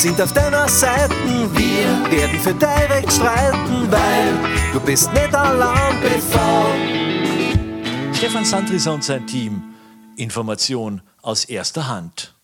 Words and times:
sind 0.00 0.18
auf 0.22 0.32
deiner 0.32 0.66
Seite. 0.66 1.14
Wir 1.52 2.10
werden 2.10 2.38
für 2.40 2.54
dein 2.54 2.90
Recht 2.90 3.12
streiten, 3.12 3.92
weil 3.92 4.72
du 4.72 4.80
bist 4.80 5.12
nicht 5.12 5.34
allein 5.34 6.00
bevor. 6.00 6.74
Stefan 8.14 8.46
Sandriser 8.46 8.94
und 8.94 9.04
sein 9.04 9.26
Team. 9.26 9.62
Information 10.16 11.02
aus 11.20 11.44
erster 11.44 11.86
Hand. 11.86 12.34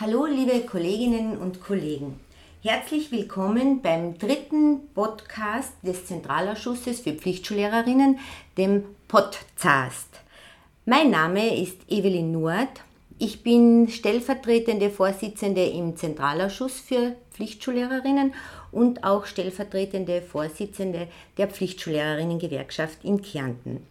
Hallo 0.00 0.24
liebe 0.24 0.60
Kolleginnen 0.60 1.36
und 1.36 1.62
Kollegen. 1.62 2.20
Herzlich 2.62 3.12
willkommen 3.12 3.82
beim 3.82 4.16
dritten 4.16 4.88
Podcast 4.94 5.74
des 5.82 6.06
Zentralausschusses 6.06 7.00
für 7.00 7.12
Pflichtschullehrerinnen, 7.12 8.18
dem 8.56 8.84
Podcast. 9.08 10.08
Mein 10.86 11.10
Name 11.10 11.54
ist 11.54 11.76
Evelyn 11.90 12.32
Nord 12.32 12.80
ich 13.18 13.42
bin 13.42 13.88
stellvertretende 13.88 14.90
Vorsitzende 14.90 15.64
im 15.64 15.96
Zentralausschuss 15.96 16.78
für 16.78 17.16
Pflichtschullehrerinnen 17.32 18.32
und 18.70 19.02
auch 19.04 19.26
stellvertretende 19.26 20.22
Vorsitzende 20.22 21.08
der 21.36 21.48
Pflichtschullehrerinnen-Gewerkschaft 21.48 23.04
in 23.04 23.20
Kärnten. 23.20 23.86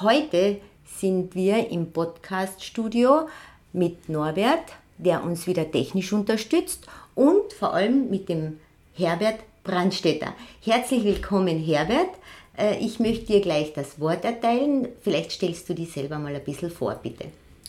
Heute 0.00 0.58
sind 0.84 1.34
wir 1.34 1.70
im 1.70 1.92
Podcast-Studio 1.92 3.28
mit 3.72 4.08
Norbert, 4.08 4.72
der 4.98 5.24
uns 5.24 5.46
wieder 5.46 5.70
technisch 5.70 6.12
unterstützt 6.12 6.86
und 7.14 7.52
vor 7.52 7.72
allem 7.72 8.10
mit 8.10 8.28
dem 8.28 8.60
Herbert 8.94 9.40
Brandstetter. 9.64 10.34
Herzlich 10.62 11.04
willkommen, 11.04 11.62
Herbert. 11.62 12.10
Äh, 12.56 12.78
ich 12.78 13.00
möchte 13.00 13.26
dir 13.26 13.40
gleich 13.40 13.72
das 13.72 14.00
Wort 14.00 14.24
erteilen. 14.24 14.88
Vielleicht 15.02 15.32
stellst 15.32 15.68
du 15.68 15.74
dich 15.74 15.92
selber 15.92 16.18
mal 16.18 16.34
ein 16.34 16.44
bisschen 16.44 16.70
vor, 16.70 16.94
bitte. 17.02 17.26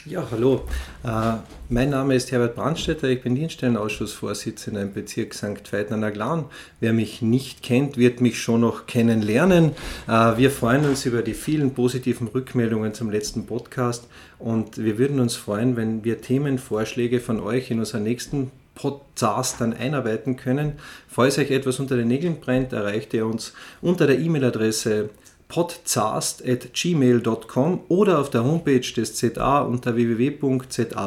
Ja, 0.10 0.26
hallo. 0.32 0.62
Äh, 1.04 1.34
mein 1.68 1.90
Name 1.90 2.16
ist 2.16 2.32
Herbert 2.32 2.56
Brandstetter, 2.56 3.10
ich 3.10 3.22
bin 3.22 3.36
Dienststellenausschussvorsitzender 3.36 4.82
im 4.82 4.94
Bezirk 4.94 5.34
St. 5.34 5.70
Veit 5.70 5.92
an 5.92 6.00
der 6.00 6.12
Glan. 6.12 6.46
Wer 6.80 6.94
mich 6.94 7.22
nicht 7.22 7.62
kennt, 7.62 7.98
wird 7.98 8.22
mich 8.22 8.40
schon 8.42 8.62
noch 8.62 8.86
kennenlernen. 8.86 9.74
Äh, 10.08 10.38
wir 10.38 10.50
freuen 10.50 10.86
uns 10.86 11.06
über 11.06 11.24
die 11.24 11.34
vielen 11.34 11.74
positiven 11.74 12.28
Rückmeldungen 12.28 12.94
zum 12.94 13.12
letzten 13.12 13.48
Podcast 13.48 14.08
und 14.40 14.78
wir 14.78 14.98
würden 14.98 15.20
uns 15.20 15.36
freuen, 15.36 15.76
wenn 15.76 16.06
wir 16.06 16.22
Themenvorschläge 16.22 17.20
von 17.20 17.42
euch 17.42 17.70
in 17.70 17.80
unserer 17.80 18.00
nächsten 18.00 18.52
Podcast 18.76 19.60
dann 19.60 19.74
einarbeiten 19.74 20.38
können. 20.38 20.74
Falls 21.10 21.38
euch 21.38 21.52
etwas 21.52 21.82
unter 21.82 21.98
den 21.98 22.08
Nägeln 22.08 22.40
brennt, 22.40 22.72
erreicht 22.72 23.14
ihr 23.14 23.26
uns 23.26 23.52
unter 23.82 24.08
der 24.08 24.20
E-Mail-Adresse 24.20 25.10
podzast.gmail.com 25.48 27.80
oder 27.88 28.20
auf 28.20 28.30
der 28.30 28.44
Homepage 28.44 28.80
des 28.80 29.16
ZA 29.16 29.62
unter 29.62 29.96
www.za.ksn.at. 29.96 30.98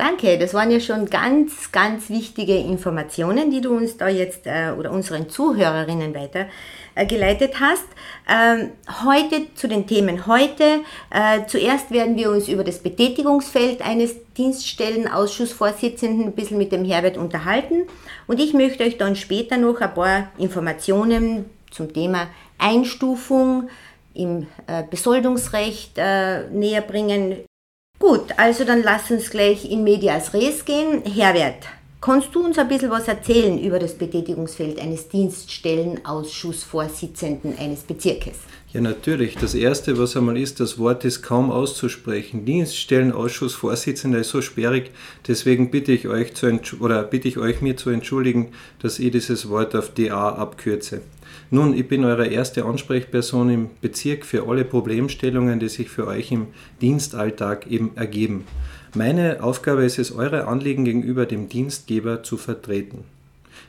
Danke, 0.00 0.38
das 0.38 0.54
waren 0.54 0.70
ja 0.70 0.80
schon 0.80 1.10
ganz, 1.10 1.72
ganz 1.72 2.08
wichtige 2.08 2.56
Informationen, 2.56 3.50
die 3.50 3.60
du 3.60 3.76
uns 3.76 3.98
da 3.98 4.08
jetzt 4.08 4.46
äh, 4.46 4.70
oder 4.70 4.92
unseren 4.92 5.28
Zuhörerinnen 5.28 6.14
weitergeleitet 6.14 7.50
äh, 7.50 7.54
hast. 7.60 7.84
Ähm, 8.26 8.70
heute 9.04 9.54
zu 9.54 9.68
den 9.68 9.86
Themen 9.86 10.26
heute. 10.26 10.80
Äh, 11.10 11.40
zuerst 11.48 11.90
werden 11.90 12.16
wir 12.16 12.30
uns 12.30 12.48
über 12.48 12.64
das 12.64 12.78
Betätigungsfeld 12.78 13.82
eines 13.82 14.14
Dienststellenausschussvorsitzenden 14.38 16.28
ein 16.28 16.32
bisschen 16.32 16.56
mit 16.56 16.72
dem 16.72 16.86
Herbert 16.86 17.18
unterhalten 17.18 17.82
und 18.26 18.40
ich 18.40 18.54
möchte 18.54 18.84
euch 18.84 18.96
dann 18.96 19.16
später 19.16 19.58
noch 19.58 19.82
ein 19.82 19.92
paar 19.92 20.30
Informationen 20.38 21.44
zum 21.70 21.92
Thema 21.92 22.28
Einstufung 22.58 23.68
im 24.14 24.46
äh, 24.66 24.82
Besoldungsrecht 24.88 25.92
äh, 25.96 26.48
näher 26.50 26.80
bringen. 26.82 27.44
Gut, 27.98 28.32
also 28.36 28.64
dann 28.64 28.82
lass 28.82 29.10
uns 29.10 29.30
gleich 29.30 29.68
in 29.70 29.82
medias 29.84 30.32
res 30.32 30.64
gehen. 30.64 31.02
Herbert, 31.04 31.66
kannst 32.00 32.34
du 32.34 32.42
uns 32.44 32.58
ein 32.58 32.68
bisschen 32.68 32.90
was 32.90 33.08
erzählen 33.08 33.58
über 33.58 33.78
das 33.78 33.94
Betätigungsfeld 33.94 34.80
eines 34.80 35.08
Dienststellenausschussvorsitzenden 35.08 37.58
eines 37.58 37.82
Bezirkes? 37.82 38.36
Ja, 38.72 38.80
natürlich. 38.80 39.36
Das 39.36 39.54
Erste, 39.54 39.98
was 39.98 40.16
einmal 40.16 40.38
ist, 40.38 40.60
das 40.60 40.78
Wort 40.78 41.04
ist 41.04 41.22
kaum 41.22 41.50
auszusprechen. 41.50 42.44
Dienststellenausschussvorsitzender 42.44 44.20
ist 44.20 44.30
so 44.30 44.42
sperrig, 44.42 44.92
deswegen 45.26 45.70
bitte 45.70 45.92
ich 45.92 46.08
euch, 46.08 46.34
zu 46.34 46.60
oder 46.78 47.02
bitte 47.02 47.28
ich 47.28 47.36
euch 47.36 47.60
mir 47.60 47.76
zu 47.76 47.90
entschuldigen, 47.90 48.52
dass 48.80 48.98
ich 48.98 49.10
dieses 49.10 49.48
Wort 49.48 49.74
auf 49.74 49.92
DA 49.92 50.30
abkürze. 50.30 51.02
Nun, 51.52 51.74
ich 51.76 51.88
bin 51.88 52.04
eure 52.04 52.28
erste 52.28 52.64
Ansprechperson 52.64 53.50
im 53.50 53.70
Bezirk 53.80 54.24
für 54.24 54.48
alle 54.48 54.64
Problemstellungen, 54.64 55.58
die 55.58 55.68
sich 55.68 55.88
für 55.88 56.06
euch 56.06 56.30
im 56.30 56.46
Dienstalltag 56.80 57.66
eben 57.66 57.90
ergeben. 57.96 58.44
Meine 58.94 59.42
Aufgabe 59.42 59.84
ist 59.84 59.98
es, 59.98 60.12
eure 60.12 60.46
Anliegen 60.46 60.84
gegenüber 60.84 61.26
dem 61.26 61.48
Dienstgeber 61.48 62.22
zu 62.22 62.36
vertreten. 62.36 63.04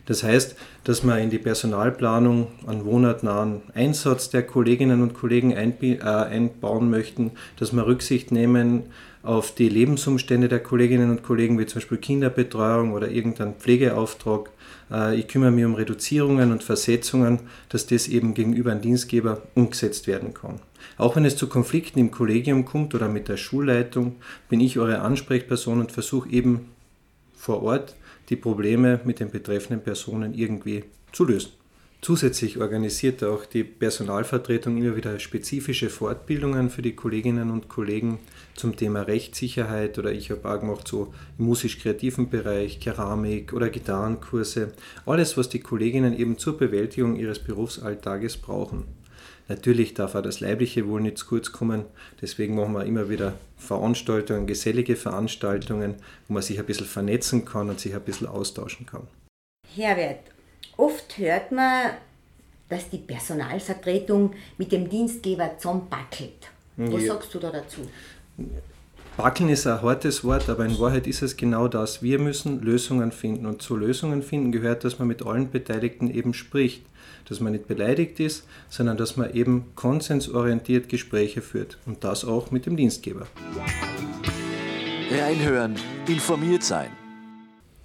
Das 0.06 0.23
heißt, 0.23 0.56
dass 0.84 1.03
wir 1.03 1.17
in 1.19 1.29
die 1.29 1.38
Personalplanung 1.38 2.47
einen 2.66 2.85
wohnortnahen 2.85 3.62
Einsatz 3.73 4.29
der 4.29 4.44
Kolleginnen 4.44 5.01
und 5.01 5.13
Kollegen 5.13 5.51
äh, 5.51 6.00
einbauen 6.03 6.89
möchten, 6.89 7.31
dass 7.57 7.73
wir 7.73 7.85
Rücksicht 7.85 8.31
nehmen 8.31 8.84
auf 9.23 9.53
die 9.53 9.69
Lebensumstände 9.69 10.47
der 10.47 10.62
Kolleginnen 10.62 11.12
und 11.12 11.23
Kollegen, 11.23 11.59
wie 11.59 11.67
zum 11.67 11.79
Beispiel 11.79 12.00
Kinderbetreuung 12.00 12.94
oder 12.94 13.09
irgendein 13.09 13.53
Pflegeauftrag, 13.53 14.50
äh, 14.91 15.16
ich 15.16 15.28
kümmere 15.28 15.51
mich 15.51 15.66
um 15.66 15.75
Reduzierungen 15.75 16.51
und 16.51 16.63
Versetzungen, 16.63 17.41
dass 17.69 17.85
das 17.85 18.07
eben 18.07 18.33
gegenüber 18.33 18.72
einem 18.72 18.81
Dienstgeber 18.81 19.44
umgesetzt 19.53 20.07
werden 20.07 20.33
kann. 20.33 20.59
Auch 20.97 21.16
wenn 21.16 21.25
es 21.25 21.35
zu 21.38 21.47
Konflikten 21.47 22.00
im 22.00 22.12
Kollegium 22.12 22.66
kommt 22.66 22.95
oder 22.95 23.07
mit 23.07 23.28
der 23.28 23.38
Schulleitung, 23.38 24.16
bin 24.50 24.59
ich 24.59 24.79
eure 24.79 25.01
Ansprechperson 25.01 25.79
und 25.79 25.91
versuche 25.91 26.29
eben 26.29 26.72
vor 27.35 27.62
Ort 27.63 27.95
die 28.31 28.38
Probleme 28.38 29.02
mit 29.03 29.19
den 29.19 29.30
betreffenden 29.30 29.84
Personen 29.84 30.34
irgendwie 30.34 30.86
zu 31.12 31.25
lösen. 31.25 31.52
Zusätzlich 32.02 32.59
organisiert 32.59 33.24
auch 33.24 33.46
die 33.46 33.64
Personalvertretung 33.64 34.75
immer 34.78 34.96
wieder 34.96 35.19
spezifische 35.19 35.92
Fortbildungen 35.92 36.72
für 36.72 36.81
die 36.81 36.96
Kolleginnen 36.96 37.52
und 37.52 37.69
Kollegen 37.69 38.18
zum 38.56 38.75
Thema 38.75 39.03
Rechtssicherheit 39.03 40.00
oder 40.00 40.12
ich 40.12 40.31
habe 40.31 40.50
auch 40.50 40.59
gemacht 40.59 40.88
so 40.88 41.14
im 41.38 41.46
musisch-kreativen 41.46 42.31
Bereich, 42.31 42.80
Keramik 42.80 43.53
oder 43.53 43.69
Gitarrenkurse. 43.69 44.74
Alles, 45.06 45.38
was 45.38 45.50
die 45.50 45.59
Kolleginnen 45.59 46.18
eben 46.18 46.40
zur 46.40 46.58
Bewältigung 46.58 47.18
ihres 47.18 47.38
Berufsalltages 47.38 48.38
brauchen. 48.38 48.86
Natürlich 49.51 49.94
darf 49.94 50.16
auch 50.16 50.22
das 50.22 50.39
Leibliche 50.39 50.88
wohl 50.88 51.01
nicht 51.01 51.17
zu 51.17 51.25
kurz 51.25 51.51
kommen, 51.51 51.85
deswegen 52.22 52.56
machen 52.56 52.73
wir 52.73 52.85
immer 52.85 53.09
wieder 53.09 53.34
Veranstaltungen, 53.57 54.47
gesellige 54.47 54.95
Veranstaltungen, 54.95 55.95
wo 56.28 56.34
man 56.34 56.41
sich 56.41 56.57
ein 56.59 56.66
bisschen 56.66 56.88
vernetzen 56.88 57.44
kann 57.44 57.69
und 57.69 57.79
sich 57.79 57.94
ein 57.94 58.01
bisschen 58.01 58.28
austauschen 58.28 58.85
kann. 58.85 59.07
Herbert, 59.75 60.19
Oft 60.78 61.17
hört 61.19 61.51
man, 61.51 61.91
dass 62.69 62.89
die 62.89 62.97
Personalvertretung 62.97 64.34
mit 64.57 64.72
dem 64.72 64.89
Dienstgeber 64.89 65.57
zusammenbackelt. 65.57 66.50
Was 66.78 67.03
ja. 67.03 67.13
sagst 67.13 67.33
du 67.35 67.39
da 67.39 67.51
dazu? 67.51 67.81
Backeln 69.18 69.50
ist 69.50 69.68
ein 69.68 69.82
hartes 69.82 70.24
Wort, 70.24 70.50
aber 70.50 70.66
in 70.66 70.80
Wahrheit 70.80 71.06
ist 71.06 71.22
es 71.22 71.36
genau 71.36 71.68
das. 71.68 72.02
Wir 72.02 72.18
müssen 72.18 72.62
Lösungen 72.62 73.12
finden 73.12 73.46
und 73.46 73.62
zu 73.62 73.76
Lösungen 73.76 74.24
finden 74.24 74.52
gehört, 74.52 74.86
dass 74.86 75.00
man 75.00 75.08
mit 75.08 75.26
allen 75.26 75.52
Beteiligten 75.52 76.10
eben 76.10 76.34
spricht. 76.34 76.84
Dass 77.28 77.40
man 77.40 77.52
nicht 77.52 77.68
beleidigt 77.68 78.20
ist, 78.20 78.48
sondern 78.70 78.98
dass 78.98 79.18
man 79.18 79.34
eben 79.34 79.76
konsensorientiert 79.76 80.90
Gespräche 80.90 81.42
führt 81.42 81.78
und 81.86 82.04
das 82.04 82.26
auch 82.26 82.52
mit 82.52 82.66
dem 82.66 82.78
Dienstgeber. 82.78 83.28
Reinhören, 85.12 85.76
informiert 86.08 86.64
sein. 86.64 86.90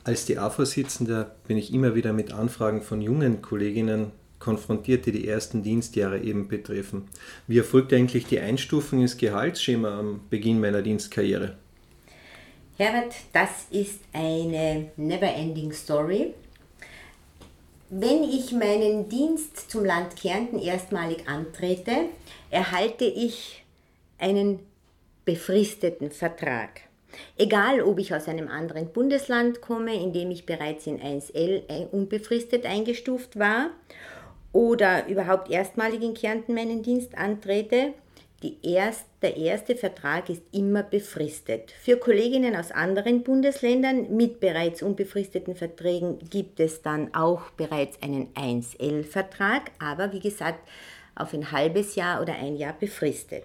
Als 0.05 0.27
DA-Vorsitzender 0.27 1.35
bin 1.49 1.57
ich 1.57 1.75
immer 1.75 1.97
wieder 1.97 2.13
mit 2.13 2.33
Anfragen 2.33 2.81
von 2.81 3.03
jungen 3.03 3.43
Kolleginnen 3.43 4.13
konfrontiert, 4.39 5.07
die 5.07 5.13
die 5.13 5.29
ersten 5.29 5.63
Dienstjahre 5.63 6.21
eben 6.21 6.49
betreffen. 6.49 7.09
Wie 7.47 7.59
erfolgt 7.59 7.93
eigentlich 7.93 8.27
die 8.27 8.39
Einstufung 8.39 9.01
ins 9.01 9.17
Gehaltsschema 9.17 9.99
am 9.99 10.21
Beginn 10.31 10.61
meiner 10.61 10.83
Dienstkarriere? 10.83 11.57
Herbert, 12.77 13.15
das 13.33 13.67
ist 13.71 14.01
eine 14.13 14.91
never-ending 14.97 15.73
Story. 15.73 16.35
Wenn 17.89 18.25
ich 18.25 18.53
meinen 18.53 19.09
Dienst 19.09 19.71
zum 19.71 19.85
Land 19.85 20.17
Kärnten 20.17 20.59
erstmalig 20.59 21.29
antrete, 21.29 22.07
erhalte 22.51 23.05
ich 23.05 23.65
einen 24.19 24.59
befristeten 25.25 26.11
Vertrag. 26.11 26.83
Egal, 27.39 27.81
ob 27.81 27.99
ich 27.99 28.15
aus 28.15 28.29
einem 28.29 28.49
anderen 28.49 28.93
Bundesland 28.93 29.61
komme, 29.61 29.95
in 29.95 30.13
dem 30.13 30.31
ich 30.31 30.45
bereits 30.45 30.87
in 30.87 31.01
1L 31.01 31.89
unbefristet 31.91 32.67
eingestuft 32.67 33.39
war, 33.39 33.71
oder 34.57 35.07
überhaupt 35.07 35.51
erstmalig 35.51 36.03
in 36.03 36.15
Kärnten 36.15 36.55
meinen 36.55 36.83
Dienst 36.83 37.19
antrete, 37.19 37.93
erst, 38.63 39.05
der 39.21 39.37
erste 39.37 39.77
Vertrag 39.77 40.31
ist 40.31 40.43
immer 40.51 40.83
befristet. 40.83 41.73
Für 41.73 41.99
Kolleginnen 41.99 42.57
aus 42.57 42.71
anderen 42.71 43.23
Bundesländern 43.23 44.17
mit 44.17 44.41
bereits 44.41 44.83
unbefristeten 44.83 45.57
Verträgen 45.57 46.21
gibt 46.31 46.59
es 46.61 46.81
dann 46.81 47.15
auch 47.15 47.51
bereits 47.51 48.03
einen 48.03 48.33
1L-Vertrag, 48.33 49.73
aber 49.79 50.15
wie 50.15 50.21
gesagt 50.21 50.67
auf 51.15 51.35
ein 51.35 51.53
halbes 51.53 51.95
Jahr 51.95 52.23
oder 52.23 52.35
ein 52.37 52.57
Jahr 52.57 52.75
befristet. 52.79 53.45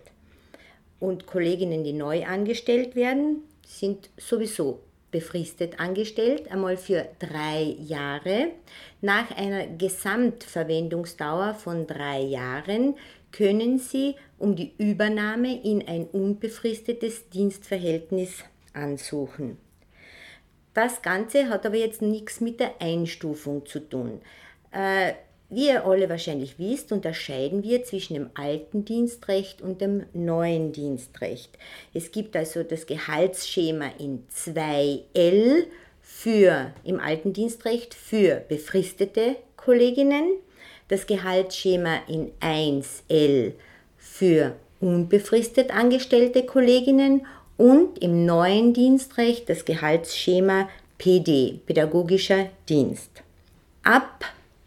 Und 1.01 1.27
Kolleginnen, 1.27 1.83
die 1.83 1.93
neu 1.93 2.23
angestellt 2.25 2.95
werden, 2.95 3.43
sind 3.65 4.09
sowieso 4.15 4.79
befristet 5.11 5.79
angestellt, 5.79 6.49
einmal 6.49 6.77
für 6.77 7.07
drei 7.19 7.75
Jahre. 7.79 8.51
Nach 9.01 9.29
einer 9.35 9.67
Gesamtverwendungsdauer 9.67 11.53
von 11.53 11.85
drei 11.85 12.21
Jahren 12.21 12.95
können 13.31 13.77
Sie 13.77 14.15
um 14.37 14.55
die 14.55 14.73
Übernahme 14.77 15.61
in 15.61 15.87
ein 15.87 16.05
unbefristetes 16.05 17.29
Dienstverhältnis 17.29 18.43
ansuchen. 18.73 19.57
Das 20.73 21.01
Ganze 21.01 21.49
hat 21.49 21.65
aber 21.65 21.75
jetzt 21.75 22.01
nichts 22.01 22.39
mit 22.39 22.59
der 22.59 22.81
Einstufung 22.81 23.65
zu 23.65 23.79
tun. 23.81 24.21
Äh, 24.71 25.13
wie 25.51 25.67
ihr 25.67 25.85
alle 25.85 26.09
wahrscheinlich 26.09 26.57
wisst, 26.57 26.93
unterscheiden 26.93 27.61
wir 27.61 27.83
zwischen 27.83 28.13
dem 28.13 28.29
alten 28.35 28.85
Dienstrecht 28.85 29.61
und 29.61 29.81
dem 29.81 30.05
neuen 30.13 30.71
Dienstrecht. 30.71 31.49
Es 31.93 32.11
gibt 32.11 32.37
also 32.37 32.63
das 32.63 32.85
Gehaltsschema 32.85 33.91
in 33.99 34.23
2L 34.33 35.65
für 36.01 36.71
im 36.85 37.01
alten 37.01 37.33
Dienstrecht 37.33 37.93
für 37.93 38.35
befristete 38.47 39.35
Kolleginnen, 39.57 40.37
das 40.87 41.05
Gehaltsschema 41.05 41.99
in 42.07 42.31
1L 42.39 43.51
für 43.97 44.55
unbefristet 44.79 45.75
angestellte 45.75 46.45
Kolleginnen 46.45 47.27
und 47.57 48.01
im 48.01 48.25
neuen 48.25 48.73
Dienstrecht 48.73 49.49
das 49.49 49.65
Gehaltsschema 49.65 50.69
PD, 50.97 51.59
pädagogischer 51.65 52.47
Dienst. 52.69 53.21
Ab 53.83 54.23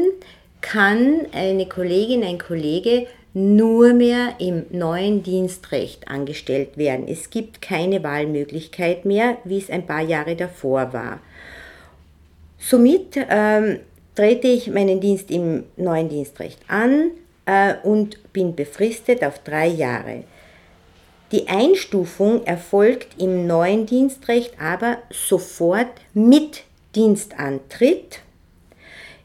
kann 0.61 1.27
eine 1.33 1.67
Kollegin, 1.67 2.23
ein 2.25 2.39
Kollege 2.39 3.07
nur 3.35 3.93
mehr 3.93 4.37
im 4.39 4.65
neuen 4.71 5.23
Dienstrecht 5.23 6.09
angestellt 6.09 6.79
werden. 6.79 7.07
Es 7.09 7.31
gibt 7.31 7.61
keine 7.61 8.03
Wahlmöglichkeit 8.03 9.05
mehr, 9.05 9.39
wie 9.45 9.59
es 9.59 9.71
ein 9.71 9.87
paar 9.87 10.03
Jahre 10.03 10.37
davor 10.37 10.93
war. 10.93 11.21
Somit 12.59 13.17
ähm, 13.29 13.81
trete 14.15 14.49
ich 14.49 14.71
meinen 14.71 15.01
Dienst 15.01 15.31
im 15.31 15.65
neuen 15.77 16.09
Dienstrecht 16.09 16.61
an 16.69 17.11
äh, 17.45 17.75
und 17.83 18.33
bin 18.33 18.55
befristet 18.55 19.25
auf 19.25 19.41
drei 19.41 19.67
Jahre. 19.67 20.23
Die 21.35 21.49
Einstufung 21.49 22.47
erfolgt 22.47 23.21
im 23.21 23.49
neuen 23.49 23.87
Dienstrecht 23.87 24.53
aber 24.61 24.99
sofort 25.11 25.89
mit 26.13 26.63
Dienstantritt. 26.95 28.21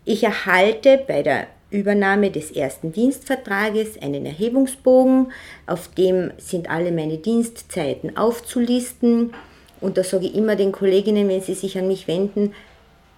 Ich 0.06 0.24
erhalte 0.24 1.04
bei 1.08 1.22
der 1.22 1.46
Übernahme 1.70 2.32
des 2.32 2.50
ersten 2.50 2.92
Dienstvertrages 2.92 4.02
einen 4.02 4.26
Erhebungsbogen, 4.26 5.32
auf 5.68 5.88
dem 5.90 6.32
sind 6.40 6.68
alle 6.72 6.92
meine 6.92 7.20
Dienstzeiten 7.20 8.18
aufzulisten. 8.18 9.36
Und 9.80 10.00
da 10.00 10.04
sage 10.04 10.26
ich 10.26 10.36
immer 10.36 10.56
den 10.56 10.72
Kolleginnen, 10.72 11.30
wenn 11.30 11.42
sie 11.44 11.54
sich 11.54 11.78
an 11.78 11.88
mich 11.88 12.08
wenden, 12.08 12.56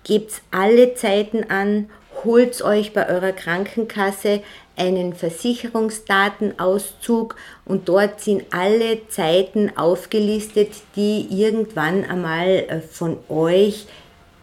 gebt 0.03 0.41
alle 0.51 0.95
Zeiten 0.95 1.49
an, 1.49 1.89
holt 2.25 2.61
euch 2.61 2.91
bei 2.91 3.07
eurer 3.07 3.31
Krankenkasse 3.31 4.41
einen 4.75 5.13
Versicherungsdatenauszug 5.13 7.35
und 7.65 7.87
dort 7.89 8.21
sind 8.21 8.45
alle 8.51 9.07
Zeiten 9.09 9.77
aufgelistet, 9.77 10.69
die 10.95 11.27
irgendwann 11.29 12.03
einmal 12.03 12.47
äh, 12.47 12.81
von 12.81 13.17
euch 13.29 13.85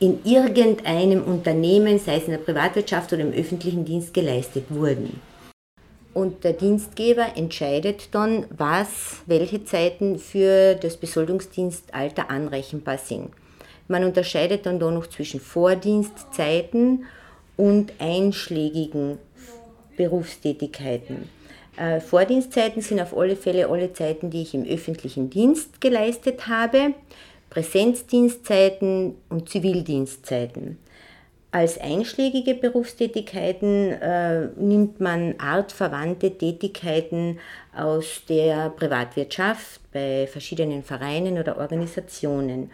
in 0.00 0.24
irgendeinem 0.24 1.24
Unternehmen, 1.24 1.98
sei 1.98 2.16
es 2.16 2.24
in 2.24 2.32
der 2.32 2.38
Privatwirtschaft 2.38 3.12
oder 3.12 3.22
im 3.22 3.32
öffentlichen 3.32 3.84
Dienst, 3.84 4.14
geleistet 4.14 4.64
wurden. 4.68 5.20
Und 6.14 6.44
der 6.44 6.52
Dienstgeber 6.52 7.36
entscheidet 7.36 8.14
dann, 8.14 8.46
was, 8.50 9.22
welche 9.26 9.64
Zeiten 9.64 10.18
für 10.18 10.74
das 10.74 10.96
Besoldungsdienstalter 10.96 12.30
anrechenbar 12.30 12.98
sind. 12.98 13.30
Man 13.88 14.04
unterscheidet 14.04 14.66
dann 14.66 14.78
da 14.78 14.90
noch 14.90 15.06
zwischen 15.06 15.40
Vordienstzeiten 15.40 17.04
und 17.56 17.92
einschlägigen 17.98 19.18
Berufstätigkeiten. 19.98 21.28
Äh, 21.76 22.00
Vordienstzeiten 22.00 22.80
sind 22.80 23.00
auf 23.00 23.14
alle 23.14 23.36
Fälle 23.36 23.68
alle 23.68 23.92
Zeiten, 23.92 24.30
die 24.30 24.42
ich 24.42 24.54
im 24.54 24.64
öffentlichen 24.64 25.28
Dienst 25.28 25.82
geleistet 25.82 26.48
habe, 26.48 26.94
Präsenzdienstzeiten 27.50 29.16
und 29.28 29.50
Zivildienstzeiten. 29.50 30.78
Als 31.50 31.78
einschlägige 31.78 32.54
Berufstätigkeiten 32.54 33.92
äh, 33.92 34.46
nimmt 34.56 35.00
man 35.00 35.34
artverwandte 35.38 36.30
Tätigkeiten 36.36 37.38
aus 37.74 38.22
der 38.28 38.70
Privatwirtschaft 38.70 39.80
bei 39.92 40.26
verschiedenen 40.26 40.82
Vereinen 40.82 41.38
oder 41.38 41.56
Organisationen. 41.56 42.70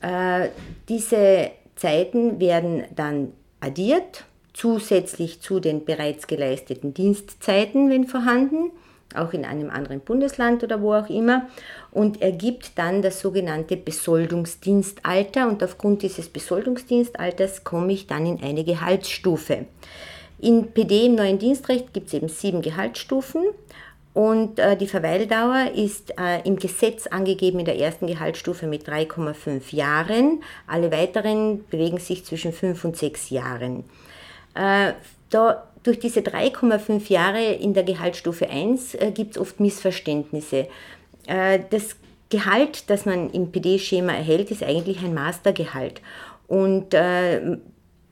Äh, 0.00 0.48
diese 0.88 1.50
Zeiten 1.76 2.40
werden 2.40 2.84
dann 2.94 3.32
addiert, 3.60 4.24
zusätzlich 4.52 5.40
zu 5.40 5.60
den 5.60 5.84
bereits 5.84 6.26
geleisteten 6.26 6.94
Dienstzeiten, 6.94 7.90
wenn 7.90 8.06
vorhanden, 8.06 8.70
auch 9.14 9.32
in 9.32 9.44
einem 9.44 9.70
anderen 9.70 10.00
Bundesland 10.00 10.62
oder 10.62 10.80
wo 10.80 10.94
auch 10.94 11.08
immer, 11.08 11.48
und 11.90 12.22
ergibt 12.22 12.72
dann 12.76 13.02
das 13.02 13.20
sogenannte 13.20 13.76
Besoldungsdienstalter 13.76 15.48
und 15.48 15.62
aufgrund 15.64 16.02
dieses 16.02 16.28
Besoldungsdienstalters 16.28 17.64
komme 17.64 17.92
ich 17.92 18.06
dann 18.06 18.26
in 18.26 18.42
eine 18.42 18.64
Gehaltsstufe. 18.64 19.66
In 20.38 20.72
PD 20.72 21.06
im 21.06 21.16
neuen 21.16 21.38
Dienstrecht 21.38 21.92
gibt 21.92 22.06
es 22.06 22.14
eben 22.14 22.28
sieben 22.28 22.62
Gehaltsstufen 22.62 23.42
und 24.12 24.58
äh, 24.58 24.76
die 24.76 24.88
Verweildauer 24.88 25.70
ist 25.74 26.18
äh, 26.18 26.40
im 26.44 26.56
Gesetz 26.56 27.06
angegeben 27.06 27.60
in 27.60 27.64
der 27.64 27.78
ersten 27.78 28.06
Gehaltsstufe 28.06 28.66
mit 28.66 28.88
3,5 28.88 29.74
Jahren. 29.74 30.42
Alle 30.66 30.90
weiteren 30.90 31.64
bewegen 31.70 31.98
sich 31.98 32.24
zwischen 32.24 32.52
5 32.52 32.84
und 32.84 32.96
6 32.96 33.30
Jahren. 33.30 33.84
Äh, 34.54 34.92
da, 35.30 35.66
durch 35.82 35.98
diese 35.98 36.20
3,5 36.20 37.10
Jahre 37.10 37.52
in 37.54 37.74
der 37.74 37.84
Gehaltsstufe 37.84 38.48
1 38.48 38.94
äh, 38.94 39.12
gibt 39.12 39.32
es 39.32 39.38
oft 39.40 39.60
Missverständnisse. 39.60 40.68
Äh, 41.26 41.60
das 41.70 41.96
Gehalt, 42.28 42.90
das 42.90 43.06
man 43.06 43.30
im 43.30 43.50
PD-Schema 43.50 44.12
erhält, 44.12 44.50
ist 44.50 44.62
eigentlich 44.62 45.02
ein 45.02 45.14
Mastergehalt. 45.14 46.00
Und 46.46 46.94
äh, 46.94 47.58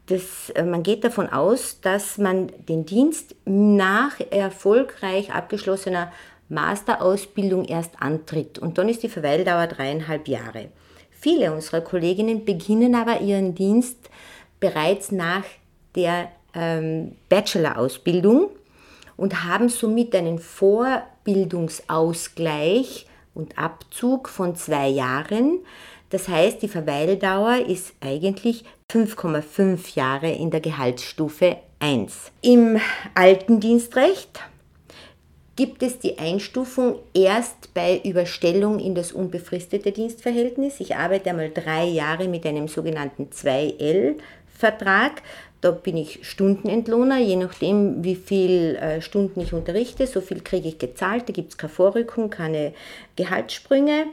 das, 0.06 0.50
äh, 0.50 0.64
man 0.64 0.82
geht 0.82 1.04
davon 1.04 1.28
aus, 1.28 1.80
dass 1.80 2.18
man 2.18 2.50
den 2.68 2.84
Dienst 2.84 3.36
nach 3.44 4.18
erfolgreich 4.30 5.32
abgeschlossener 5.32 6.12
Masterausbildung 6.48 7.64
erst 7.64 8.00
antritt. 8.00 8.58
Und 8.58 8.78
dann 8.78 8.88
ist 8.88 9.02
die 9.02 9.08
Verweildauer 9.08 9.66
dreieinhalb 9.66 10.28
Jahre. 10.28 10.68
Viele 11.10 11.52
unserer 11.52 11.80
Kolleginnen 11.80 12.44
beginnen 12.44 12.94
aber 12.94 13.20
ihren 13.20 13.54
Dienst 13.54 14.08
bereits 14.60 15.12
nach 15.12 15.44
der 15.94 16.30
ähm, 16.54 17.16
Bachelor-Ausbildung 17.28 18.50
und 19.16 19.44
haben 19.44 19.68
somit 19.68 20.14
einen 20.14 20.38
Vorbildungsausgleich 20.38 23.06
und 23.34 23.58
Abzug 23.58 24.28
von 24.28 24.54
zwei 24.56 24.88
Jahren. 24.88 25.58
Das 26.10 26.28
heißt, 26.28 26.62
die 26.62 26.68
Verweildauer 26.68 27.66
ist 27.66 27.92
eigentlich 28.00 28.64
5,5 28.90 29.96
Jahre 29.96 30.30
in 30.30 30.50
der 30.50 30.60
Gehaltsstufe 30.60 31.56
1. 31.80 32.32
Im 32.40 32.80
alten 33.14 33.60
Dienstrecht 33.60 34.40
gibt 35.56 35.82
es 35.82 35.98
die 35.98 36.18
Einstufung 36.18 36.96
erst 37.12 37.74
bei 37.74 38.00
Überstellung 38.04 38.78
in 38.78 38.94
das 38.94 39.12
unbefristete 39.12 39.92
Dienstverhältnis. 39.92 40.80
Ich 40.80 40.96
arbeite 40.96 41.30
einmal 41.30 41.50
drei 41.50 41.84
Jahre 41.84 42.28
mit 42.28 42.46
einem 42.46 42.68
sogenannten 42.68 43.28
2L-Vertrag. 43.30 45.22
Da 45.60 45.72
bin 45.72 45.96
ich 45.96 46.20
Stundenentlohner, 46.22 47.18
je 47.18 47.36
nachdem, 47.36 48.04
wie 48.04 48.14
viel 48.14 48.76
äh, 48.76 49.00
Stunden 49.00 49.40
ich 49.40 49.52
unterrichte, 49.52 50.06
so 50.06 50.20
viel 50.20 50.40
kriege 50.40 50.68
ich 50.68 50.78
gezahlt. 50.78 51.28
Da 51.28 51.32
gibt 51.32 51.50
es 51.50 51.58
keine 51.58 51.72
Vorrückung, 51.72 52.30
keine 52.30 52.72
Gehaltssprünge. 53.16 54.06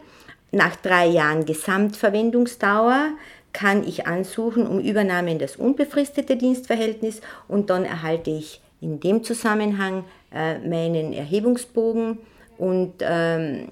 Nach 0.52 0.76
drei 0.76 1.08
Jahren 1.08 1.46
Gesamtverwendungsdauer 1.46 3.10
kann 3.54 3.88
ich 3.88 4.08
ansuchen 4.08 4.66
um 4.68 4.80
Übernahme 4.80 5.32
in 5.32 5.40
das 5.40 5.56
unbefristete 5.56 6.36
Dienstverhältnis 6.36 7.22
und 7.48 7.70
dann 7.70 7.86
erhalte 7.86 8.32
ich 8.32 8.62
in 8.82 9.00
dem 9.00 9.24
Zusammenhang 9.24 10.04
äh, 10.34 10.58
meinen 10.60 11.14
Erhebungsbogen 11.14 12.20
und 12.58 12.94
ähm, 13.02 13.70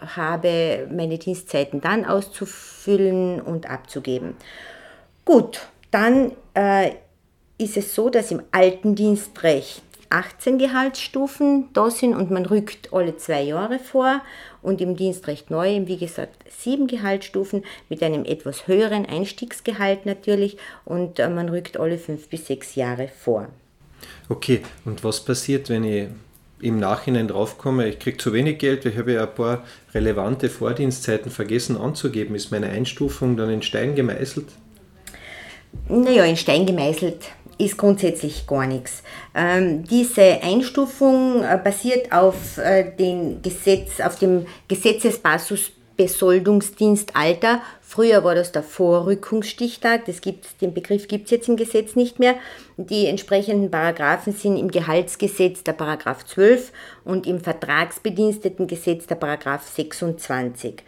habe 0.00 0.88
meine 0.90 1.18
Dienstzeiten 1.18 1.80
dann 1.80 2.04
auszufüllen 2.04 3.40
und 3.40 3.70
abzugeben. 3.70 4.34
Gut, 5.24 5.60
dann 5.90 6.32
äh, 6.54 6.92
ist 7.60 7.76
es 7.76 7.94
so, 7.94 8.08
dass 8.08 8.30
im 8.30 8.42
alten 8.50 8.94
Dienstrecht 8.94 9.82
18 10.10 10.58
Gehaltsstufen 10.58 11.68
da 11.72 11.88
sind 11.88 12.16
und 12.16 12.32
man 12.32 12.44
rückt 12.44 12.92
alle 12.92 13.16
zwei 13.16 13.42
Jahre 13.42 13.78
vor 13.78 14.22
und 14.60 14.80
im 14.80 14.96
Dienstrecht 14.96 15.50
neu, 15.50 15.86
wie 15.86 15.98
gesagt, 15.98 16.44
sieben 16.50 16.88
Gehaltsstufen 16.88 17.64
mit 17.88 18.02
einem 18.02 18.24
etwas 18.24 18.66
höheren 18.66 19.06
Einstiegsgehalt 19.06 20.06
natürlich 20.06 20.56
und 20.84 21.20
äh, 21.20 21.28
man 21.28 21.48
rückt 21.48 21.78
alle 21.78 21.96
fünf 21.96 22.28
bis 22.28 22.48
sechs 22.48 22.74
Jahre 22.74 23.08
vor. 23.08 23.48
Okay, 24.28 24.62
und 24.84 25.04
was 25.04 25.20
passiert, 25.24 25.68
wenn 25.68 25.84
ich 25.84 26.08
im 26.60 26.78
Nachhinein 26.78 27.28
draufkomme, 27.28 27.88
ich 27.88 27.98
kriege 28.00 28.18
zu 28.18 28.32
wenig 28.32 28.58
Geld, 28.58 28.84
ich 28.86 28.98
habe 28.98 29.12
ja 29.12 29.22
ein 29.22 29.34
paar 29.34 29.64
relevante 29.94 30.48
Vordienstzeiten 30.48 31.30
vergessen 31.30 31.76
anzugeben. 31.76 32.34
Ist 32.34 32.50
meine 32.50 32.68
Einstufung 32.68 33.36
dann 33.36 33.50
in 33.50 33.62
Stein 33.62 33.94
gemeißelt? 33.94 34.48
Naja, 35.88 36.24
in 36.24 36.36
Stein 36.36 36.66
gemeißelt 36.66 37.30
ist 37.60 37.76
grundsätzlich 37.76 38.46
gar 38.46 38.66
nichts. 38.66 39.02
Ähm, 39.34 39.84
diese 39.84 40.42
Einstufung 40.42 41.42
äh, 41.42 41.58
basiert 41.62 42.12
auf, 42.12 42.58
äh, 42.58 42.90
den 42.96 43.42
Gesetz, 43.42 44.00
auf 44.00 44.18
dem 44.18 44.46
Gesetzesbasus 44.68 45.72
Besoldungsdienstalter. 46.00 47.60
Früher 47.82 48.24
war 48.24 48.34
das 48.34 48.52
der 48.52 48.62
Vorrückungsstichtag, 48.62 50.06
das 50.06 50.22
gibt's, 50.22 50.56
den 50.56 50.72
Begriff 50.72 51.08
gibt 51.08 51.26
es 51.26 51.30
jetzt 51.30 51.46
im 51.46 51.58
Gesetz 51.58 51.94
nicht 51.94 52.18
mehr. 52.18 52.36
Die 52.78 53.04
entsprechenden 53.04 53.70
Paragraphen 53.70 54.32
sind 54.32 54.56
im 54.56 54.70
Gehaltsgesetz 54.70 55.62
der 55.62 55.74
Paragraph 55.74 56.24
12 56.24 56.72
und 57.04 57.26
im 57.26 57.40
Vertragsbedienstetengesetz 57.40 59.08
der 59.08 59.16
Paragraph 59.16 59.68
26. 59.68 60.82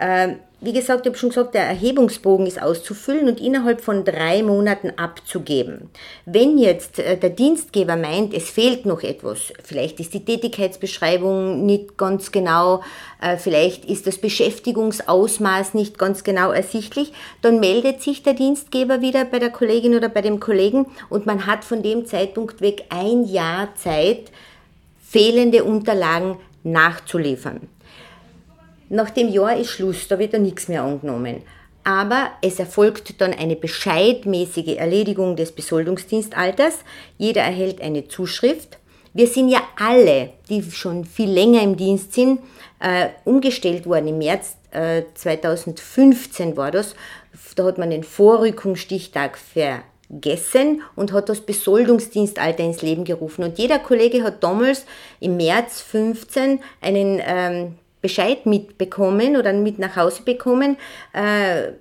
Ähm, 0.00 0.36
wie 0.60 0.72
gesagt, 0.72 1.06
ich 1.06 1.10
habe 1.10 1.18
schon 1.18 1.28
gesagt, 1.28 1.54
der 1.54 1.62
Erhebungsbogen 1.64 2.44
ist 2.46 2.60
auszufüllen 2.60 3.28
und 3.28 3.40
innerhalb 3.40 3.80
von 3.80 4.04
drei 4.04 4.42
Monaten 4.42 4.90
abzugeben. 4.96 5.88
Wenn 6.26 6.58
jetzt 6.58 6.98
äh, 6.98 7.16
der 7.16 7.30
Dienstgeber 7.30 7.96
meint, 7.96 8.34
es 8.34 8.50
fehlt 8.50 8.84
noch 8.84 9.04
etwas, 9.04 9.52
vielleicht 9.62 10.00
ist 10.00 10.14
die 10.14 10.24
Tätigkeitsbeschreibung 10.24 11.64
nicht 11.64 11.96
ganz 11.96 12.32
genau, 12.32 12.82
äh, 13.22 13.36
vielleicht 13.36 13.84
ist 13.84 14.08
das 14.08 14.18
Beschäftigungsausmaß 14.18 15.74
nicht 15.74 15.96
ganz 15.96 16.24
genau 16.24 16.50
ersichtlich, 16.50 17.12
dann 17.40 17.60
meldet 17.60 18.02
sich 18.02 18.24
der 18.24 18.34
Dienstgeber 18.34 19.00
wieder 19.00 19.24
bei 19.26 19.38
der 19.38 19.50
Kollegin 19.50 19.94
oder 19.94 20.08
bei 20.08 20.22
dem 20.22 20.40
Kollegen 20.40 20.86
und 21.08 21.24
man 21.24 21.46
hat 21.46 21.64
von 21.64 21.84
dem 21.84 22.04
Zeitpunkt 22.04 22.60
weg 22.60 22.86
ein 22.88 23.24
Jahr 23.24 23.76
Zeit, 23.76 24.32
fehlende 25.00 25.62
Unterlagen 25.62 26.36
nachzuliefern. 26.64 27.68
Nach 28.90 29.10
dem 29.10 29.28
Jahr 29.28 29.56
ist 29.56 29.70
Schluss, 29.70 30.08
da 30.08 30.18
wird 30.18 30.32
da 30.32 30.38
nichts 30.38 30.68
mehr 30.68 30.82
angenommen. 30.82 31.42
Aber 31.84 32.30
es 32.42 32.58
erfolgt 32.58 33.20
dann 33.20 33.34
eine 33.34 33.56
bescheidmäßige 33.56 34.76
Erledigung 34.76 35.36
des 35.36 35.52
Besoldungsdienstalters. 35.52 36.78
Jeder 37.18 37.42
erhält 37.42 37.80
eine 37.80 38.08
Zuschrift. 38.08 38.78
Wir 39.12 39.26
sind 39.26 39.48
ja 39.48 39.62
alle, 39.78 40.30
die 40.48 40.62
schon 40.62 41.04
viel 41.04 41.30
länger 41.30 41.62
im 41.62 41.76
Dienst 41.76 42.12
sind, 42.12 42.40
äh, 42.80 43.08
umgestellt 43.24 43.86
worden. 43.86 44.08
Im 44.08 44.18
März 44.18 44.56
äh, 44.70 45.02
2015 45.14 46.56
war 46.56 46.70
das. 46.70 46.94
Da 47.56 47.64
hat 47.64 47.78
man 47.78 47.90
den 47.90 48.04
Vorrückungsstichtag 48.04 49.38
vergessen 49.38 50.82
und 50.94 51.12
hat 51.12 51.28
das 51.28 51.40
Besoldungsdienstalter 51.40 52.64
ins 52.64 52.82
Leben 52.82 53.04
gerufen. 53.04 53.44
Und 53.44 53.58
jeder 53.58 53.78
Kollege 53.78 54.22
hat 54.22 54.42
damals 54.42 54.84
im 55.20 55.36
März 55.36 55.80
15 55.80 56.60
einen 56.80 57.20
ähm, 57.24 57.74
Bescheid 58.00 58.46
mitbekommen 58.46 59.36
oder 59.36 59.52
mit 59.52 59.78
nach 59.78 59.96
Hause 59.96 60.22
bekommen, 60.22 60.76
äh, 61.12 61.72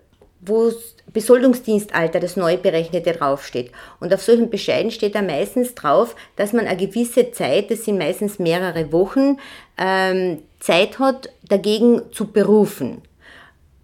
wo 0.42 0.72
Besoldungsdienstalter, 1.14 2.20
das 2.20 2.36
neu 2.36 2.58
berechnete, 2.58 3.14
draufsteht. 3.14 3.72
Und 4.00 4.14
auf 4.14 4.22
solchen 4.22 4.50
Bescheiden 4.50 4.92
steht 4.92 5.16
da 5.16 5.22
meistens 5.22 5.74
drauf, 5.74 6.16
dass 6.36 6.54
man 6.54 6.68
eine 6.68 6.78
gewisse 6.78 7.32
Zeit, 7.32 7.72
das 7.72 7.86
sind 7.86 7.98
meistens 7.98 8.40
mehrere 8.40 8.92
Wochen, 8.92 9.38
ähm, 9.78 10.40
Zeit 10.60 11.00
hat, 11.00 11.30
dagegen 11.48 12.02
zu 12.12 12.28
berufen. 12.28 13.02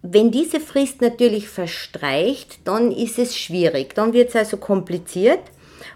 Wenn 0.02 0.30
diese 0.30 0.60
Frist 0.60 1.00
natürlich 1.00 1.48
verstreicht, 1.48 2.58
dann 2.64 2.92
ist 2.92 3.18
es 3.18 3.36
schwierig, 3.36 3.94
dann 3.94 4.12
wird 4.12 4.28
es 4.28 4.36
also 4.36 4.58
kompliziert. 4.58 5.40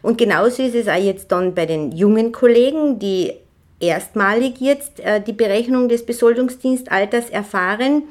Und 0.00 0.16
genauso 0.16 0.62
ist 0.62 0.75
es 0.75 0.88
auch 0.88 0.95
jetzt 0.95 1.30
dann 1.30 1.54
bei 1.54 1.66
den 1.66 1.92
jungen 1.92 2.33
Kollegen, 2.33 2.99
die 2.99 3.35
erstmalig 3.81 4.61
jetzt 4.61 5.01
äh, 5.01 5.21
die 5.21 5.33
Berechnung 5.33 5.89
des 5.89 6.05
Besoldungsdienstalters 6.05 7.31
erfahren, 7.31 8.05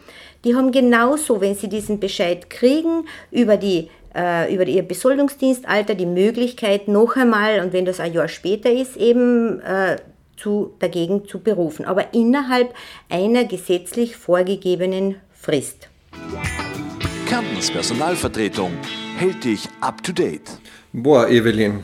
die 0.44 0.56
haben 0.56 0.72
genauso, 0.72 1.42
wenn 1.42 1.56
sie 1.56 1.68
diesen 1.68 2.00
Bescheid 2.00 2.50
kriegen, 2.50 3.06
über, 3.32 3.58
die, 3.58 3.90
äh, 4.16 4.54
über 4.54 4.66
ihr 4.66 4.84
Besoldungsdienstalter 4.84 5.96
die 5.96 6.06
Möglichkeit 6.06 6.88
noch 6.88 7.16
einmal, 7.16 7.60
und 7.60 7.74
wenn 7.74 7.86
das 7.86 8.00
ein 8.00 8.14
Jahr 8.14 8.28
später 8.28 8.72
ist, 8.72 8.96
eben 8.96 9.60
äh, 9.62 9.98
zu, 10.38 10.74
dagegen 10.80 11.28
zu 11.28 11.40
berufen, 11.40 11.86
aber 11.86 12.14
innerhalb 12.14 12.74
einer 13.10 13.44
gesetzlich 13.44 14.16
vorgegebenen 14.16 15.16
Frist. 15.34 15.90
Kärntens 17.28 17.72
Personalvertretung 17.72 18.72
hält 19.18 19.44
dich 19.44 19.68
up 19.82 20.02
to 20.04 20.14
date. 20.14 20.50
Boah, 20.94 21.28
Evelyn, 21.28 21.84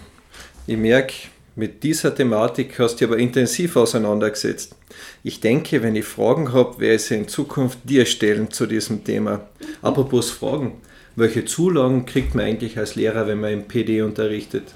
ich 0.68 0.78
merke, 0.78 1.14
mit 1.56 1.84
dieser 1.84 2.16
Thematik 2.16 2.80
hast 2.80 3.00
du 3.00 3.06
aber 3.06 3.18
intensiv 3.18 3.76
auseinandergesetzt. 3.76 4.76
Ich 5.24 5.40
denke, 5.40 5.84
wenn 5.84 5.96
ich 5.96 6.06
Fragen 6.06 6.52
habe, 6.52 6.80
werde 6.80 6.96
ich 6.96 7.04
sie 7.04 7.16
in 7.16 7.28
Zukunft 7.28 7.80
dir 7.84 8.06
stellen 8.06 8.50
zu 8.50 8.66
diesem 8.66 9.04
Thema. 9.04 9.48
Apropos 9.82 10.32
Fragen, 10.32 10.82
welche 11.16 11.46
Zulagen 11.46 12.06
kriegt 12.06 12.34
man 12.34 12.46
eigentlich 12.46 12.78
als 12.78 12.96
Lehrer, 12.96 13.28
wenn 13.28 13.40
man 13.40 13.54
im 13.54 13.68
PD 13.68 14.02
unterrichtet? 14.02 14.74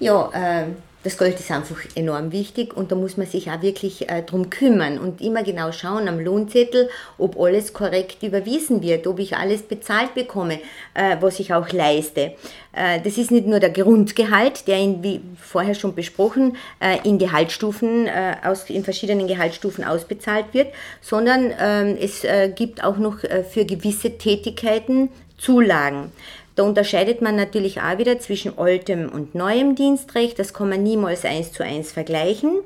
Ja, 0.00 0.30
äh, 0.34 0.66
das 1.02 1.16
Geld 1.16 1.40
ist 1.40 1.50
einfach 1.50 1.78
enorm 1.94 2.30
wichtig 2.30 2.76
und 2.76 2.92
da 2.92 2.96
muss 2.96 3.16
man 3.16 3.26
sich 3.26 3.50
auch 3.50 3.62
wirklich 3.62 4.10
äh, 4.10 4.22
drum 4.22 4.50
kümmern 4.50 4.98
und 4.98 5.20
immer 5.22 5.42
genau 5.42 5.72
schauen 5.72 6.08
am 6.08 6.20
Lohnzettel, 6.20 6.90
ob 7.16 7.40
alles 7.40 7.72
korrekt 7.72 8.22
überwiesen 8.22 8.82
wird, 8.82 9.06
ob 9.06 9.18
ich 9.18 9.36
alles 9.36 9.62
bezahlt 9.62 10.14
bekomme, 10.14 10.60
äh, 10.92 11.16
was 11.20 11.40
ich 11.40 11.54
auch 11.54 11.70
leiste. 11.72 12.34
Äh, 12.72 13.00
das 13.02 13.16
ist 13.16 13.30
nicht 13.30 13.46
nur 13.46 13.60
der 13.60 13.70
Grundgehalt, 13.70 14.68
der 14.68 14.78
in, 14.78 15.02
wie 15.02 15.22
vorher 15.40 15.74
schon 15.74 15.94
besprochen, 15.94 16.56
äh, 16.80 16.98
in 17.08 17.18
Gehaltsstufen, 17.18 18.06
äh, 18.06 18.36
aus, 18.44 18.68
in 18.68 18.84
verschiedenen 18.84 19.26
Gehaltsstufen 19.26 19.84
ausbezahlt 19.84 20.52
wird, 20.52 20.68
sondern 21.00 21.50
ähm, 21.58 21.96
es 21.98 22.24
äh, 22.24 22.52
gibt 22.54 22.84
auch 22.84 22.98
noch 22.98 23.20
für 23.50 23.64
gewisse 23.64 24.18
Tätigkeiten 24.18 25.08
Zulagen. 25.40 26.12
Da 26.56 26.64
unterscheidet 26.64 27.22
man 27.22 27.36
natürlich 27.36 27.80
auch 27.80 27.98
wieder 27.98 28.18
zwischen 28.18 28.58
altem 28.58 29.08
und 29.08 29.34
neuem 29.34 29.74
Dienstrecht. 29.74 30.38
Das 30.38 30.52
kann 30.52 30.68
man 30.68 30.82
niemals 30.82 31.24
eins 31.24 31.52
zu 31.52 31.64
eins 31.64 31.92
vergleichen. 31.92 32.60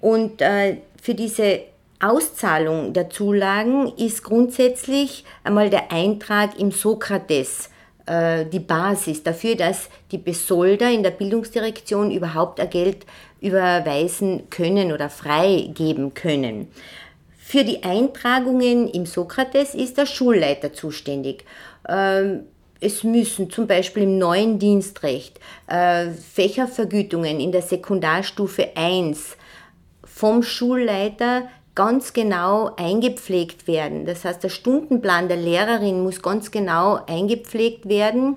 Und 0.00 0.40
äh, 0.40 0.78
für 1.00 1.14
diese 1.14 1.60
Auszahlung 2.00 2.92
der 2.92 3.10
Zulagen 3.10 3.92
ist 3.96 4.24
grundsätzlich 4.24 5.24
einmal 5.44 5.70
der 5.70 5.92
Eintrag 5.92 6.58
im 6.58 6.72
Sokrates 6.72 7.70
äh, 8.06 8.44
die 8.46 8.58
Basis 8.58 9.22
dafür, 9.22 9.54
dass 9.54 9.88
die 10.10 10.18
Besolder 10.18 10.90
in 10.90 11.04
der 11.04 11.12
Bildungsdirektion 11.12 12.10
überhaupt 12.10 12.58
ein 12.58 12.70
Geld 12.70 13.06
überweisen 13.40 14.50
können 14.50 14.92
oder 14.92 15.08
freigeben 15.08 16.14
können. 16.14 16.68
Für 17.38 17.64
die 17.64 17.84
Eintragungen 17.84 18.88
im 18.88 19.06
Sokrates 19.06 19.74
ist 19.74 19.98
der 19.98 20.06
Schulleiter 20.06 20.72
zuständig. 20.72 21.44
Ähm, 21.88 22.44
es 22.82 23.04
müssen 23.04 23.48
zum 23.48 23.68
Beispiel 23.68 24.02
im 24.02 24.18
neuen 24.18 24.58
Dienstrecht 24.58 25.38
äh, 25.68 26.10
Fächervergütungen 26.10 27.38
in 27.38 27.52
der 27.52 27.62
Sekundarstufe 27.62 28.70
1 28.74 29.36
vom 30.04 30.42
Schulleiter 30.42 31.44
ganz 31.76 32.12
genau 32.12 32.74
eingepflegt 32.76 33.68
werden. 33.68 34.04
Das 34.04 34.24
heißt, 34.24 34.42
der 34.42 34.48
Stundenplan 34.48 35.28
der 35.28 35.36
Lehrerin 35.36 36.02
muss 36.02 36.20
ganz 36.20 36.50
genau 36.50 36.98
eingepflegt 37.06 37.88
werden. 37.88 38.36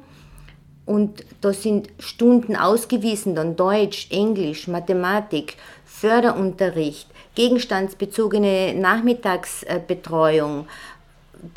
Und 0.86 1.26
da 1.42 1.52
sind 1.52 1.90
Stunden 1.98 2.56
ausgewiesen, 2.56 3.34
dann 3.34 3.56
Deutsch, 3.56 4.08
Englisch, 4.12 4.68
Mathematik, 4.68 5.58
Förderunterricht, 5.86 7.10
gegenstandsbezogene 7.34 8.76
Nachmittagsbetreuung, 8.76 10.68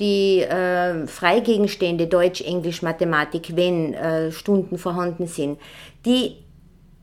die 0.01 0.41
äh, 0.41 1.07
Freigegenstände 1.07 2.07
Deutsch, 2.07 2.41
Englisch, 2.41 2.83
Mathematik, 2.83 3.57
wenn 3.57 3.95
äh, 3.95 4.33
Stunden 4.33 4.79
vorhanden 4.79 5.27
sind, 5.27 5.59
die 6.05 6.37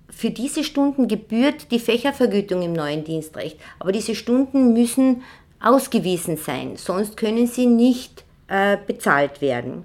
für 0.09 0.29
diese 0.29 0.63
Stunden 0.63 1.07
gebührt 1.07 1.71
die 1.71 1.79
Fächervergütung 1.79 2.61
im 2.61 2.73
neuen 2.73 3.03
Dienstrecht. 3.03 3.59
Aber 3.79 3.91
diese 3.91 4.15
Stunden 4.15 4.73
müssen 4.73 5.23
ausgewiesen 5.59 6.37
sein, 6.37 6.77
sonst 6.77 7.17
können 7.17 7.47
sie 7.47 7.65
nicht 7.65 8.23
äh, 8.47 8.77
bezahlt 8.85 9.41
werden. 9.41 9.83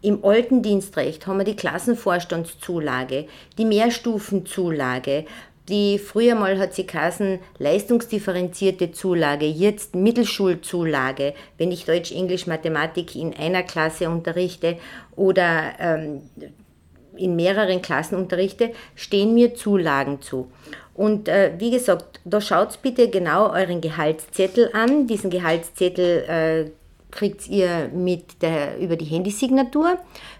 Im 0.00 0.24
alten 0.24 0.62
Dienstrecht 0.62 1.26
haben 1.26 1.38
wir 1.38 1.44
die 1.44 1.56
Klassenvorstandszulage, 1.56 3.26
die 3.58 3.64
Mehrstufenzulage, 3.64 5.24
die 5.68 5.98
früher 5.98 6.34
mal 6.34 6.58
hat 6.58 6.74
sie 6.74 6.86
Kassen 6.86 7.40
leistungsdifferenzierte 7.58 8.92
Zulage, 8.92 9.46
jetzt 9.46 9.94
Mittelschulzulage, 9.94 11.34
wenn 11.58 11.70
ich 11.70 11.84
Deutsch, 11.84 12.12
Englisch, 12.12 12.46
Mathematik 12.46 13.14
in 13.14 13.34
einer 13.34 13.62
Klasse 13.62 14.08
unterrichte 14.08 14.78
oder 15.16 15.74
ähm, 15.78 16.22
in 17.16 17.36
mehreren 17.36 17.82
Klassen 17.82 18.16
unterrichte, 18.16 18.72
stehen 18.94 19.34
mir 19.34 19.54
Zulagen 19.54 20.22
zu. 20.22 20.50
Und 20.94 21.28
äh, 21.28 21.52
wie 21.58 21.70
gesagt, 21.70 22.20
da 22.24 22.40
schaut 22.40 22.80
bitte 22.82 23.08
genau 23.08 23.52
euren 23.52 23.80
Gehaltszettel 23.80 24.70
an. 24.72 25.06
Diesen 25.06 25.30
Gehaltszettel 25.30 26.24
äh, 26.24 26.70
kriegt 27.10 27.48
ihr 27.48 27.90
mit 27.94 28.42
der, 28.42 28.78
über 28.78 28.96
die 28.96 29.04
Handysignatur, 29.04 29.98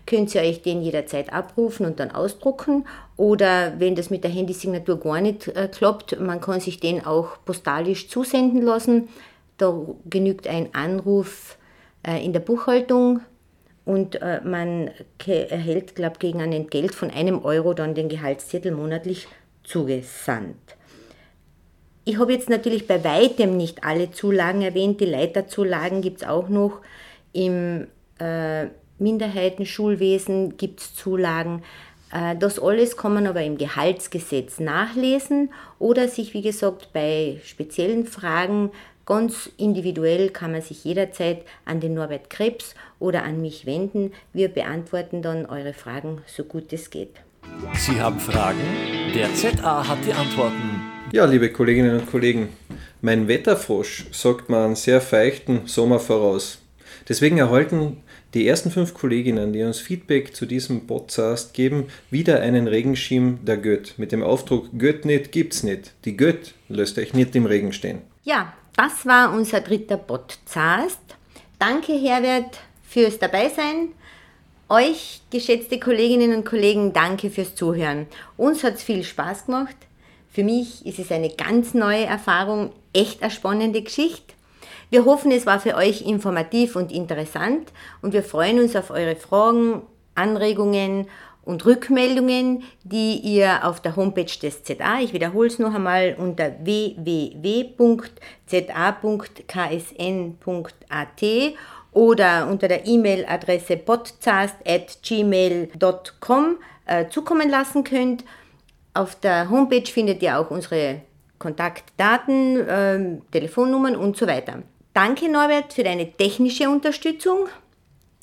könnt 0.08 0.34
ihr 0.34 0.40
euch 0.40 0.62
den 0.62 0.80
jederzeit 0.80 1.32
abrufen 1.32 1.84
und 1.84 2.00
dann 2.00 2.10
ausdrucken. 2.10 2.86
Oder 3.18 3.74
wenn 3.78 3.94
das 3.94 4.08
mit 4.08 4.24
der 4.24 4.30
Handysignatur 4.30 4.98
gar 4.98 5.20
nicht 5.20 5.48
äh, 5.48 5.68
klappt, 5.68 6.18
man 6.18 6.40
kann 6.40 6.60
sich 6.60 6.80
den 6.80 7.04
auch 7.04 7.36
postalisch 7.44 8.08
zusenden 8.08 8.62
lassen. 8.62 9.10
Da 9.58 9.78
genügt 10.08 10.48
ein 10.48 10.74
Anruf 10.74 11.58
äh, 12.06 12.24
in 12.24 12.32
der 12.32 12.40
Buchhaltung 12.40 13.20
und 13.84 14.22
äh, 14.22 14.40
man 14.44 14.90
erhält, 15.26 15.94
glaube 15.94 16.14
ich, 16.14 16.20
gegen 16.20 16.40
ein 16.40 16.52
Entgelt 16.52 16.94
von 16.94 17.10
einem 17.10 17.44
Euro 17.44 17.74
dann 17.74 17.94
den 17.94 18.08
Gehaltszettel 18.08 18.72
monatlich 18.72 19.28
zugesandt. 19.62 20.56
Ich 22.06 22.18
habe 22.18 22.32
jetzt 22.32 22.48
natürlich 22.48 22.86
bei 22.86 23.04
weitem 23.04 23.58
nicht 23.58 23.84
alle 23.84 24.10
Zulagen 24.10 24.62
erwähnt. 24.62 25.02
Die 25.02 25.04
Leiterzulagen 25.04 26.00
gibt 26.00 26.22
es 26.22 26.28
auch 26.28 26.48
noch. 26.48 26.80
Im 27.34 27.88
äh, 28.18 28.68
Minderheitenschulwesen 28.98 30.56
gibt 30.56 30.80
es 30.80 30.94
Zulagen. 30.94 31.62
Äh, 32.12 32.36
das 32.36 32.58
alles 32.58 32.96
kann 32.96 33.14
man 33.14 33.26
aber 33.26 33.42
im 33.42 33.58
Gehaltsgesetz 33.58 34.60
nachlesen 34.60 35.50
oder 35.78 36.08
sich, 36.08 36.34
wie 36.34 36.42
gesagt, 36.42 36.92
bei 36.92 37.40
speziellen 37.44 38.06
Fragen 38.06 38.70
Ganz 39.08 39.48
individuell 39.56 40.28
kann 40.28 40.52
man 40.52 40.60
sich 40.60 40.84
jederzeit 40.84 41.40
an 41.64 41.80
den 41.80 41.94
Norbert 41.94 42.28
Krebs 42.28 42.74
oder 42.98 43.22
an 43.22 43.40
mich 43.40 43.64
wenden. 43.64 44.12
Wir 44.34 44.48
beantworten 44.48 45.22
dann 45.22 45.46
eure 45.46 45.72
Fragen 45.72 46.20
so 46.26 46.44
gut 46.44 46.74
es 46.74 46.90
geht. 46.90 47.14
Sie 47.72 47.98
haben 47.98 48.20
Fragen? 48.20 48.60
Der 49.14 49.34
ZA 49.34 49.88
hat 49.88 49.96
die 50.06 50.12
Antworten. 50.12 50.82
Ja, 51.10 51.24
liebe 51.24 51.50
Kolleginnen 51.50 51.98
und 51.98 52.10
Kollegen, 52.10 52.50
mein 53.00 53.28
Wetterfrosch 53.28 54.08
sagt 54.12 54.50
mir 54.50 54.62
einen 54.62 54.76
sehr 54.76 55.00
feuchten 55.00 55.66
Sommer 55.66 56.00
voraus. 56.00 56.58
Deswegen 57.08 57.38
erhalten 57.38 58.02
die 58.34 58.46
ersten 58.46 58.70
fünf 58.70 58.94
Kolleginnen, 58.94 59.52
die 59.52 59.62
uns 59.62 59.78
Feedback 59.78 60.36
zu 60.36 60.44
diesem 60.44 60.86
Podcast 60.86 61.54
geben, 61.54 61.86
wieder 62.10 62.40
einen 62.40 62.68
Regenschirm 62.68 63.38
der 63.44 63.56
Göt 63.56 63.94
mit 63.96 64.12
dem 64.12 64.22
Aufdruck 64.22 64.68
Göt 64.76 65.04
nicht 65.04 65.32
gibt's 65.32 65.62
nicht. 65.62 65.92
Die 66.04 66.16
Göt 66.16 66.54
löst 66.68 66.98
euch 66.98 67.14
nicht 67.14 67.34
im 67.34 67.46
Regen 67.46 67.72
stehen. 67.72 68.02
Ja, 68.24 68.52
das 68.76 69.06
war 69.06 69.32
unser 69.32 69.60
dritter 69.60 69.96
Podcast. 69.96 71.00
Danke, 71.58 71.92
Herbert, 71.94 72.60
fürs 72.86 73.18
Dabeisein. 73.18 73.88
Euch, 74.68 75.22
geschätzte 75.30 75.80
Kolleginnen 75.80 76.34
und 76.34 76.44
Kollegen, 76.44 76.92
danke 76.92 77.30
fürs 77.30 77.54
Zuhören. 77.54 78.06
Uns 78.36 78.62
hat 78.62 78.74
es 78.74 78.82
viel 78.82 79.02
Spaß 79.02 79.46
gemacht. 79.46 79.76
Für 80.30 80.44
mich 80.44 80.84
ist 80.84 80.98
es 80.98 81.10
eine 81.10 81.30
ganz 81.30 81.72
neue 81.72 82.04
Erfahrung, 82.04 82.72
echt 82.92 83.22
eine 83.22 83.30
spannende 83.30 83.82
Geschichte. 83.82 84.34
Wir 84.90 85.04
hoffen, 85.04 85.30
es 85.32 85.44
war 85.44 85.60
für 85.60 85.74
euch 85.74 86.00
informativ 86.02 86.74
und 86.74 86.90
interessant 86.92 87.74
und 88.00 88.14
wir 88.14 88.22
freuen 88.22 88.58
uns 88.58 88.74
auf 88.74 88.88
eure 88.90 89.16
Fragen, 89.16 89.82
Anregungen 90.14 91.08
und 91.44 91.66
Rückmeldungen, 91.66 92.62
die 92.84 93.18
ihr 93.18 93.66
auf 93.66 93.80
der 93.80 93.96
Homepage 93.96 94.24
des 94.24 94.62
ZA, 94.64 95.00
ich 95.00 95.12
wiederhole 95.12 95.48
es 95.48 95.58
noch 95.58 95.74
einmal, 95.74 96.16
unter 96.18 96.52
www.za.ksn.at 96.62 97.92
oder 101.92 102.48
unter 102.50 102.68
der 102.68 102.86
E-Mail-Adresse 102.86 103.76
podcast.gmail.com 103.78 106.56
äh, 106.86 107.08
zukommen 107.08 107.50
lassen 107.50 107.84
könnt. 107.84 108.24
Auf 108.94 109.16
der 109.16 109.50
Homepage 109.50 109.90
findet 109.90 110.22
ihr 110.22 110.38
auch 110.38 110.50
unsere 110.50 111.02
Kontaktdaten, 111.38 112.68
äh, 112.68 113.18
Telefonnummern 113.30 113.96
und 113.96 114.16
so 114.16 114.26
weiter. 114.26 114.62
Danke 114.98 115.28
Norbert 115.28 115.74
für 115.74 115.84
deine 115.84 116.10
technische 116.10 116.68
Unterstützung. 116.68 117.46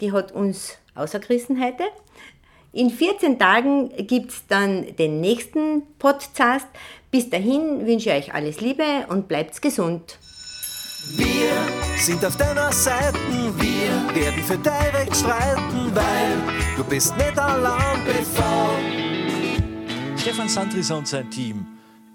Die 0.01 0.11
hat 0.11 0.33
uns 0.33 0.73
außergerissen 0.93 1.63
heute. 1.63 1.85
In 2.73 2.89
14 2.89 3.39
Tagen 3.39 3.95
gibt 4.05 4.31
es 4.31 4.45
dann 4.47 4.93
den 4.97 5.21
nächsten 5.21 5.83
Podcast. 5.99 6.67
Bis 7.11 7.29
dahin 7.29 7.87
wünsche 7.87 8.09
ich 8.09 8.27
euch 8.27 8.33
alles 8.33 8.59
Liebe 8.59 9.05
und 9.07 9.29
bleibt 9.29 9.61
gesund. 9.61 10.19
Wir 11.15 11.53
sind 11.97 12.25
auf 12.25 12.35
deiner 12.35 12.73
Seite, 12.73 13.19
wir 13.55 14.13
werden 14.13 14.43
für 14.43 14.57
dein 14.57 14.95
Recht 14.95 15.15
streiten, 15.15 15.95
weil 15.95 16.75
du 16.75 16.83
bist 16.83 17.15
nicht 17.15 17.39
allein 17.39 18.03
bevor. 18.03 18.77
Stefan 20.17 20.49
Sandrisa 20.49 20.95
und 20.95 21.07
sein 21.07 21.31
Team. 21.31 21.67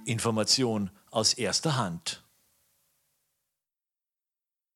Information 0.05 0.91
aus 1.11 1.33
erster 1.33 1.79
Hand. 1.79 2.23